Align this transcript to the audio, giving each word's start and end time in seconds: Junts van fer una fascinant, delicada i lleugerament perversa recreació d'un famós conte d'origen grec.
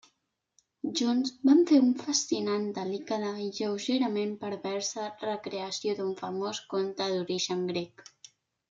Junts 0.99 1.33
van 1.49 1.61
fer 1.71 1.81
una 1.81 2.05
fascinant, 2.07 2.65
delicada 2.79 3.29
i 3.45 3.47
lleugerament 3.59 4.35
perversa 4.47 5.07
recreació 5.29 5.95
d'un 6.01 6.13
famós 6.27 6.67
conte 6.75 7.13
d'origen 7.15 7.67
grec. 7.75 8.05